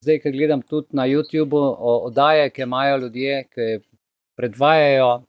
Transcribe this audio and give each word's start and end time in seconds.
Zdaj, 0.00 0.20
ki 0.22 0.30
gledam 0.30 0.62
tudi 0.62 0.94
na 0.94 1.08
YouTubu 1.10 1.58
oddaje, 1.80 2.50
ki 2.50 2.62
imajo 2.62 2.96
ljudje, 2.96 3.44
ki 3.54 3.64
predvajajo, 4.38 5.22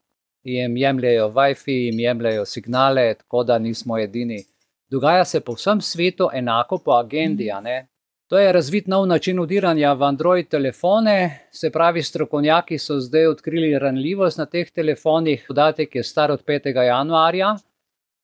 jim 0.46 0.76
jemljajo 0.76 1.28
WiFi, 1.34 1.74
jim 1.86 1.98
jemljajo 2.00 2.44
signale, 2.44 3.14
tako 3.14 3.42
da 3.44 3.58
nismo 3.58 3.98
edini. 3.98 4.44
Dogaja 4.90 5.24
se 5.24 5.40
po 5.40 5.52
vsem 5.58 5.80
svetu 5.80 6.28
enako 6.34 6.78
po 6.84 6.92
agendi. 6.92 7.50
To 8.30 8.38
je 8.38 8.52
razvit 8.52 8.86
nov 8.86 9.06
način 9.06 9.40
udiranja 9.40 9.92
v 9.92 10.02
Android 10.02 10.48
telefone, 10.48 11.48
se 11.52 11.70
pravi, 11.70 12.02
strokovnjaki 12.02 12.78
so 12.78 13.00
zdaj 13.00 13.26
odkrili 13.26 13.78
ranljivost 13.78 14.38
na 14.38 14.46
teh 14.46 14.70
telefonih. 14.70 15.44
Podatek 15.48 15.94
je 15.94 16.02
star 16.04 16.30
od 16.30 16.44
5. 16.44 16.76
januarja 16.86 17.56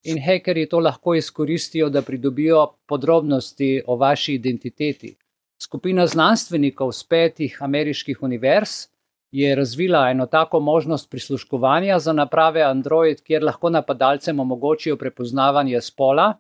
in 0.05 0.23
hekerji 0.23 0.69
to 0.69 0.79
lahko 0.79 1.15
izkoristijo, 1.15 1.89
da 1.91 2.03
pridobijo 2.03 2.67
podrobnosti 2.87 3.83
o 3.87 3.97
vaši 3.97 4.35
identiteti. 4.35 5.17
Skupina 5.63 6.07
znanstvenikov 6.07 6.93
z 6.93 7.05
petih 7.09 7.63
ameriških 7.63 8.23
univerz 8.23 8.89
je 9.31 9.55
razvila 9.55 10.11
eno 10.11 10.27
tako 10.27 10.61
možnost 10.61 11.11
prisluškovanja 11.11 11.99
za 11.99 12.13
naprave 12.13 12.63
Android, 12.63 13.23
kjer 13.23 13.45
lahko 13.45 13.71
napadalcem 13.71 14.41
omogočijo 14.41 14.97
prepoznavanje 14.97 15.81
spola 15.81 16.35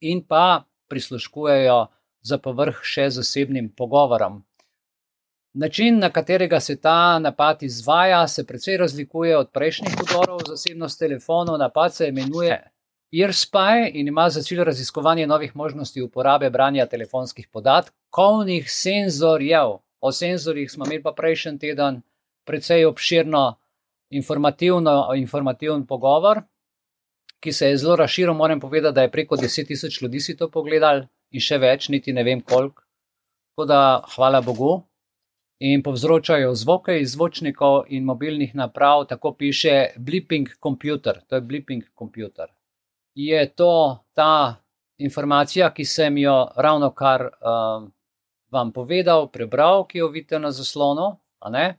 in 0.00 0.24
pa 0.26 0.64
prisluškujejo 0.88 1.86
za 2.20 2.38
povrh 2.38 2.80
še 2.82 3.10
zasebnim 3.10 3.72
pogovorom. 3.76 4.44
Način, 5.52 5.98
na 5.98 6.10
katerega 6.10 6.60
se 6.60 6.80
ta 6.80 7.18
napad 7.18 7.62
izvaja, 7.62 8.28
se 8.28 8.46
precej 8.46 8.76
razlikuje 8.76 9.36
od 9.36 9.50
prejšnjih 9.50 9.94
vdorov 10.02 10.44
v 10.44 10.48
zasebnost 10.48 10.98
telefonov. 10.98 11.58
Napad 11.58 11.94
se 11.94 12.08
imenuje 12.08 12.60
EarSpy 13.12 13.90
in 13.92 14.08
ima 14.08 14.30
za 14.30 14.42
cilj 14.42 14.64
raziskovanje 14.64 15.26
novih 15.26 15.56
možnosti 15.56 16.02
uporabe 16.02 16.50
branja 16.50 16.86
telefonskih 16.86 17.48
podatkovnih 17.48 18.70
senzorjev. 18.70 19.78
O 20.00 20.12
senzorjih 20.12 20.70
smo 20.70 20.84
imeli 20.84 21.02
pa 21.02 21.12
prejšnji 21.12 21.58
teden 21.58 22.02
precej 22.44 22.84
obširno 22.84 23.56
informativen 24.10 25.86
pogovor, 25.86 26.42
ki 27.40 27.52
se 27.52 27.68
je 27.68 27.76
zelo 27.76 27.96
razširil. 27.96 28.34
Moram 28.34 28.60
povedati, 28.60 28.94
da 28.94 29.02
je 29.02 29.10
preko 29.10 29.36
deset 29.36 29.66
tisoč 29.66 30.02
ljudi 30.02 30.20
si 30.20 30.36
to 30.36 30.50
pogledalo 30.50 31.08
in 31.30 31.40
še 31.40 31.58
več, 31.58 31.88
niti 31.88 32.12
ne 32.12 32.22
vem 32.22 32.40
koliko. 32.40 32.82
Tako 33.50 33.66
da 33.66 34.04
hvala 34.14 34.40
Bogu. 34.40 34.82
In 35.58 35.82
povzročajo 35.82 36.54
zvoke 36.54 37.00
iz 37.00 37.12
zvočnikov 37.12 37.84
in 37.88 38.04
mobilnih 38.04 38.54
naprav, 38.54 39.04
tako 39.04 39.34
piše 39.34 39.86
Blipping 39.96 40.48
Computer, 40.62 41.20
to 41.28 41.36
je 41.36 41.40
Blipping 41.40 41.84
Computer 41.98 42.48
je 43.14 43.46
to 43.54 43.98
ta 44.14 44.56
informacija, 44.98 45.70
ki 45.74 45.84
sem 45.84 46.18
jo 46.18 46.48
ravno 46.56 46.90
kar 46.94 47.26
uh, 47.26 47.88
vam 48.50 48.72
povedal, 48.72 49.28
prebral, 49.32 49.86
ki 49.86 49.98
jo 49.98 50.08
vidite 50.08 50.38
na 50.38 50.50
zaslonu. 50.50 51.16
Uh, 51.40 51.74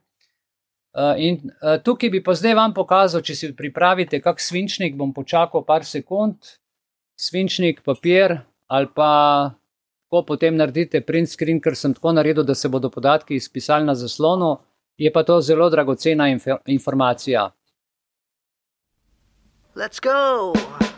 in 1.18 1.38
uh, 1.62 1.78
tukaj 1.84 2.10
bi 2.10 2.24
pa 2.24 2.34
zdaj 2.36 2.56
vam 2.58 2.74
pokazal, 2.74 3.22
če 3.22 3.36
si 3.36 3.52
pripravite 3.56 4.22
kak 4.22 4.42
svinčnik, 4.42 4.98
bom 4.98 5.14
počakal 5.14 5.66
par 5.66 5.86
sekund, 5.86 6.58
svinčnik, 7.16 7.84
papir 7.86 8.42
ali 8.72 8.88
pa 8.96 9.52
ko 10.12 10.24
potem 10.28 10.56
naredite 10.60 11.02
print 11.08 11.30
screen, 11.32 11.62
ker 11.64 11.76
sem 11.76 11.96
tako 11.96 12.12
naredil, 12.16 12.44
da 12.44 12.56
se 12.56 12.70
bodo 12.70 12.90
podatki 12.92 13.36
izpisali 13.40 13.88
na 13.88 13.96
zaslonu, 13.96 14.58
je 15.00 15.12
pa 15.12 15.24
to 15.24 15.40
zelo 15.42 15.70
dragocena 15.70 16.28
inf 16.32 16.48
informacija. 16.68 17.50
Let's 19.76 20.04
go! 20.04 20.91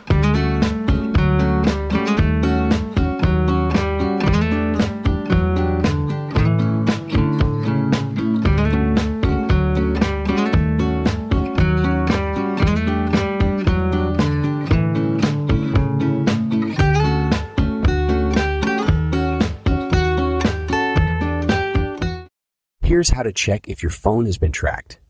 Here's 22.84 23.08
how 23.08 23.22
to 23.22 23.32
check 23.32 23.66
if 23.66 23.82
your 23.82 23.88
phone 23.88 24.26
has 24.26 24.36
been 24.36 24.52
tracked. 24.52 25.00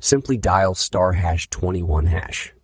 Simply 0.00 0.38
dial 0.38 0.74
star 0.74 1.12
hash 1.12 1.46
21 1.50 2.06
hash. 2.06 2.54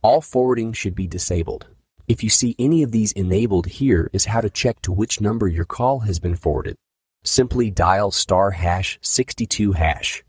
All 0.00 0.20
forwarding 0.20 0.72
should 0.72 0.94
be 0.94 1.08
disabled. 1.08 1.66
If 2.06 2.22
you 2.22 2.30
see 2.30 2.54
any 2.56 2.84
of 2.84 2.92
these 2.92 3.10
enabled, 3.10 3.66
here 3.66 4.08
is 4.12 4.26
how 4.26 4.40
to 4.42 4.48
check 4.48 4.80
to 4.82 4.92
which 4.92 5.20
number 5.20 5.48
your 5.48 5.64
call 5.64 5.98
has 6.06 6.20
been 6.20 6.36
forwarded. 6.36 6.76
Simply 7.24 7.68
dial 7.68 8.12
star 8.12 8.52
hash 8.52 8.96
62 9.02 9.72
hash. 9.72 10.22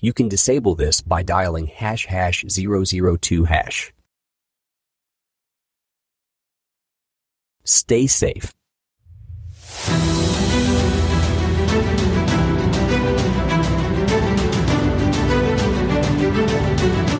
You 0.00 0.12
can 0.12 0.28
disable 0.28 0.76
this 0.76 1.00
by 1.00 1.24
dialing 1.24 1.66
hash 1.66 2.06
hash 2.06 2.44
002 2.48 3.44
hash. 3.46 3.92
Stay 7.64 8.06
safe. 8.06 8.54